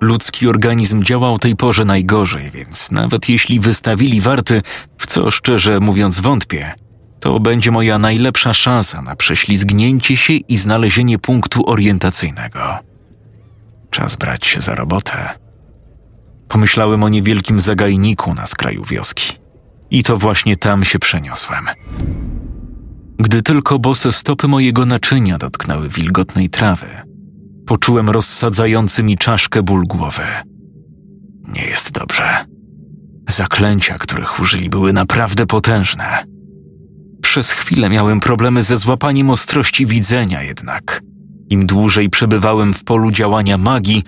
[0.00, 4.62] Ludzki organizm działa o tej porze najgorzej, więc nawet jeśli wystawili warty,
[4.98, 6.72] w co szczerze mówiąc wątpię,
[7.20, 12.78] to będzie moja najlepsza szansa na prześlizgnięcie się i znalezienie punktu orientacyjnego.
[13.90, 15.28] Czas brać się za robotę.
[16.48, 19.32] Pomyślałem o niewielkim zagajniku na skraju wioski.
[19.90, 21.68] I to właśnie tam się przeniosłem.
[23.18, 26.86] Gdy tylko bose stopy mojego naczynia dotknęły wilgotnej trawy,
[27.66, 30.22] poczułem rozsadzający mi czaszkę ból głowy.
[31.48, 32.44] Nie jest dobrze.
[33.28, 36.24] Zaklęcia, których użyli, były naprawdę potężne.
[37.22, 41.02] Przez chwilę miałem problemy ze złapaniem ostrości widzenia, jednak
[41.50, 44.02] im dłużej przebywałem w polu działania magii,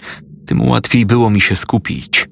[0.46, 2.28] tym łatwiej było mi się skupić.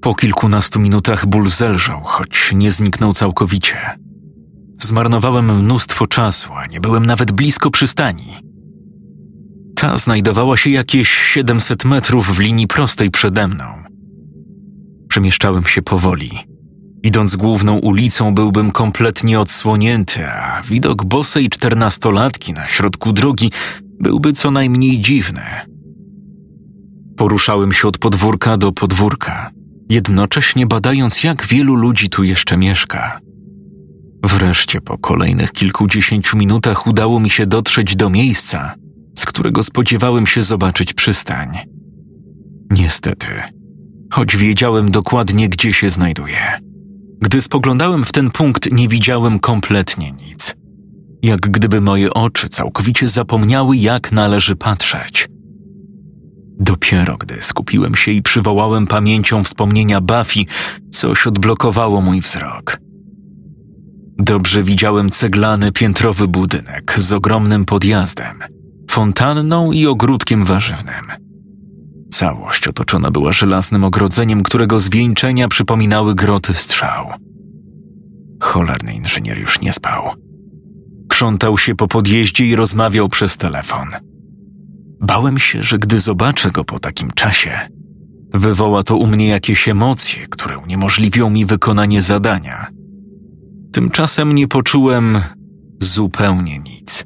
[0.00, 3.76] Po kilkunastu minutach ból zelżał, choć nie zniknął całkowicie.
[4.78, 8.36] Zmarnowałem mnóstwo czasu, a nie byłem nawet blisko przystani.
[9.74, 13.64] Ta znajdowała się jakieś 700 metrów w linii prostej przede mną.
[15.08, 16.30] Przemieszczałem się powoli.
[17.02, 23.52] Idąc główną ulicą, byłbym kompletnie odsłonięty, a widok bosej czternastolatki na środku drogi
[24.00, 25.42] byłby co najmniej dziwny.
[27.16, 29.50] Poruszałem się od podwórka do podwórka,
[29.88, 33.20] jednocześnie badając, jak wielu ludzi tu jeszcze mieszka.
[34.22, 38.74] Wreszcie po kolejnych kilkudziesięciu minutach udało mi się dotrzeć do miejsca,
[39.18, 41.58] z którego spodziewałem się zobaczyć przystań.
[42.70, 43.26] Niestety,
[44.12, 46.60] choć wiedziałem dokładnie, gdzie się znajduje.
[47.20, 50.56] Gdy spoglądałem w ten punkt, nie widziałem kompletnie nic.
[51.22, 55.28] Jak gdyby moje oczy całkowicie zapomniały, jak należy patrzeć.
[56.60, 60.44] Dopiero gdy skupiłem się i przywołałem pamięcią wspomnienia Buffy,
[60.90, 62.87] coś odblokowało mój wzrok.
[64.18, 68.38] Dobrze widziałem ceglany piętrowy budynek z ogromnym podjazdem,
[68.90, 71.04] fontanną i ogródkiem warzywnym.
[72.10, 77.06] Całość otoczona była żelaznym ogrodzeniem, którego zwieńczenia przypominały groty strzał.
[78.40, 80.10] Cholerny inżynier już nie spał.
[81.08, 83.88] Krzątał się po podjeździe i rozmawiał przez telefon.
[85.00, 87.58] Bałem się, że gdy zobaczę go po takim czasie,
[88.34, 92.77] wywoła to u mnie jakieś emocje, które uniemożliwią mi wykonanie zadania.
[93.72, 95.20] Tymczasem nie poczułem
[95.80, 97.04] zupełnie nic.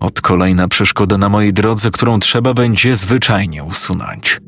[0.00, 4.40] Od kolejna przeszkoda na mojej drodze, którą trzeba będzie zwyczajnie usunąć.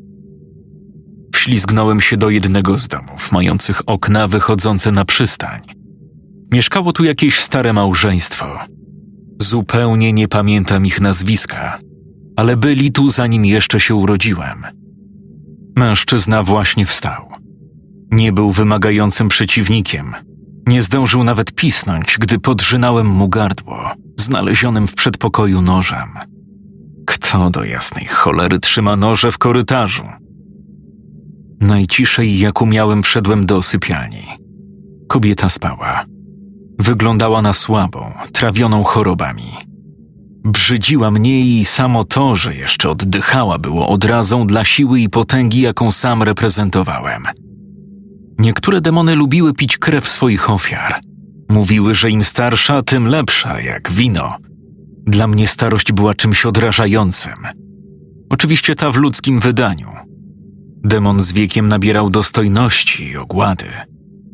[1.35, 5.61] Wślizgnąłem się do jednego z domów, mających okna wychodzące na przystań.
[6.51, 8.45] Mieszkało tu jakieś stare małżeństwo.
[9.41, 11.79] Zupełnie nie pamiętam ich nazwiska,
[12.35, 14.63] ale byli tu zanim jeszcze się urodziłem.
[15.75, 17.31] Mężczyzna właśnie wstał.
[18.11, 20.13] Nie był wymagającym przeciwnikiem.
[20.67, 26.09] Nie zdążył nawet pisnąć, gdy podrzynałem mu gardło, znalezionym w przedpokoju nożem.
[27.05, 30.03] Kto do jasnej cholery trzyma noże w korytarzu?
[31.61, 34.23] Najciszej jak umiałem wszedłem do sypialni.
[35.07, 36.05] Kobieta spała.
[36.79, 39.51] Wyglądała na słabą, trawioną chorobami.
[40.43, 45.91] Brzydziła mnie i samo to, że jeszcze oddychała, było odrazą dla siły i potęgi, jaką
[45.91, 47.23] sam reprezentowałem.
[48.39, 50.99] Niektóre demony lubiły pić krew swoich ofiar.
[51.49, 54.37] Mówiły, że im starsza, tym lepsza, jak wino.
[55.05, 57.33] Dla mnie starość była czymś odrażającym.
[58.29, 59.87] Oczywiście ta w ludzkim wydaniu.
[60.83, 63.65] Demon z wiekiem nabierał dostojności i ogłady.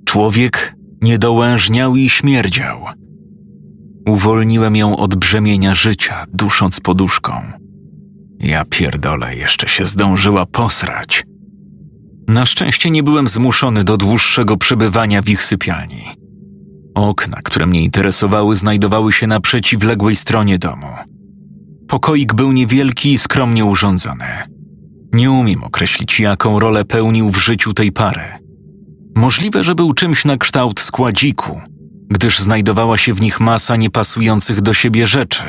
[0.06, 2.86] Człowiek niedołężniał i śmierdział.
[4.08, 7.34] Uwolniłem ją od brzemienia życia, dusząc poduszką.
[8.40, 11.24] Ja pierdolę, jeszcze się zdążyła posrać.
[12.28, 16.04] Na szczęście nie byłem zmuszony do dłuższego przebywania w ich sypialni.
[16.96, 20.88] Okna, które mnie interesowały, znajdowały się na przeciwległej stronie domu.
[21.88, 24.26] Pokoik był niewielki i skromnie urządzony.
[25.14, 28.22] Nie umiem określić, jaką rolę pełnił w życiu tej pary.
[29.16, 31.62] Możliwe, że był czymś na kształt składziku,
[32.10, 35.44] gdyż znajdowała się w nich masa niepasujących do siebie rzeczy.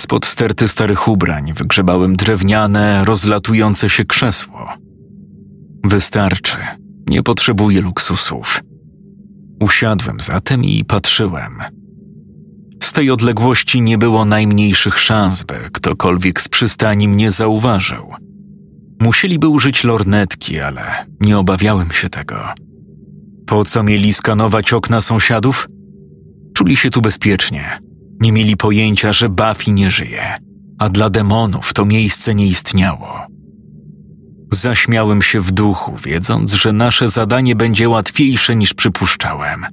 [0.00, 4.68] Spod sterty starych ubrań wygrzebałem drewniane, rozlatujące się krzesło.
[5.84, 6.56] Wystarczy,
[7.08, 8.60] nie potrzebuję luksusów.
[9.60, 11.52] Usiadłem zatem i patrzyłem.
[12.82, 18.12] Z tej odległości nie było najmniejszych szans, by ktokolwiek z przystani mnie zauważył.
[19.00, 20.82] Musieliby użyć lornetki, ale
[21.20, 22.36] nie obawiałem się tego.
[23.46, 25.68] Po co mieli skanować okna sąsiadów?
[26.54, 27.78] Czuli się tu bezpiecznie.
[28.20, 30.34] Nie mieli pojęcia, że Buffy nie żyje,
[30.78, 33.29] a dla demonów to miejsce nie istniało.
[34.52, 39.66] Zaśmiałem się w duchu, wiedząc, że nasze zadanie będzie łatwiejsze niż przypuszczałem.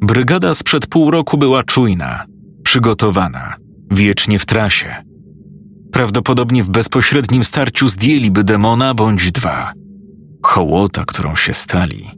[0.00, 2.24] Brygada sprzed pół roku była czujna,
[2.62, 3.56] przygotowana,
[3.90, 4.96] wiecznie w trasie.
[5.92, 9.72] Prawdopodobnie w bezpośrednim starciu zdjęliby demona bądź dwa.
[10.42, 12.10] Hołota, którą się stali,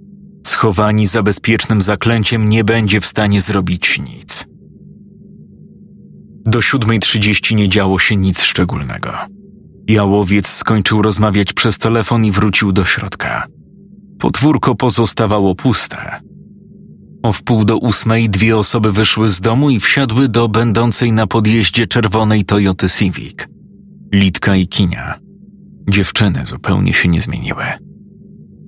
[0.47, 4.47] schowani za bezpiecznym zaklęciem, nie będzie w stanie zrobić nic.
[6.47, 9.12] Do siódmej trzydzieści nie działo się nic szczególnego.
[9.91, 13.47] Jałowiec skończył rozmawiać przez telefon i wrócił do środka.
[14.18, 16.20] Podwórko pozostawało puste.
[17.22, 21.86] O wpół do ósmej dwie osoby wyszły z domu i wsiadły do będącej na podjeździe
[21.86, 23.49] czerwonej Toyoty Civic.
[24.12, 25.18] Litka i Kinia.
[25.88, 27.64] Dziewczyny zupełnie się nie zmieniły.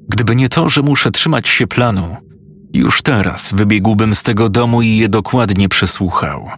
[0.08, 2.16] Gdyby nie to, że muszę trzymać się planu,
[2.72, 6.48] już teraz wybiegłbym z tego domu i je dokładnie przesłuchał.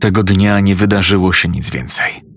[0.00, 2.35] Tego dnia nie wydarzyło się nic więcej.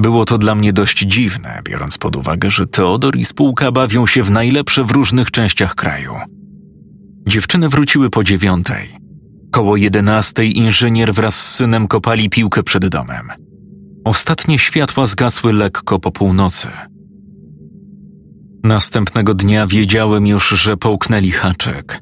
[0.00, 4.22] Było to dla mnie dość dziwne, biorąc pod uwagę, że Teodor i spółka bawią się
[4.22, 6.14] w najlepsze w różnych częściach kraju.
[7.28, 8.88] Dziewczyny wróciły po dziewiątej.
[9.50, 13.28] Koło jedenastej inżynier wraz z synem kopali piłkę przed domem.
[14.04, 16.68] Ostatnie światła zgasły lekko po północy.
[18.64, 22.00] Następnego dnia wiedziałem już, że połknęli haczyk.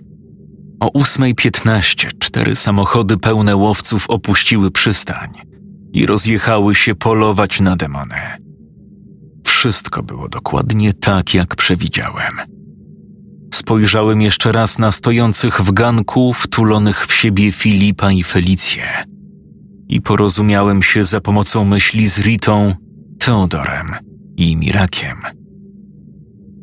[0.80, 5.48] O ósmej piętnaście cztery samochody pełne łowców opuściły przystań
[5.92, 8.16] i rozjechały się polować na demony.
[9.44, 12.34] Wszystko było dokładnie tak, jak przewidziałem.
[13.54, 18.82] Spojrzałem jeszcze raz na stojących w ganku, wtulonych w siebie Filipa i Felicję
[19.88, 22.74] i porozumiałem się za pomocą myśli z Ritą,
[23.18, 23.86] Teodorem
[24.36, 25.16] i Mirakiem.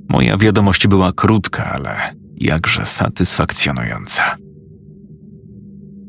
[0.10, 4.38] Moja wiadomość była krótka, ale jakże satysfakcjonująca.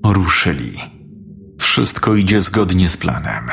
[0.05, 0.96] Ruszyli.
[1.67, 3.51] Wszystko idzie zgodnie z planem.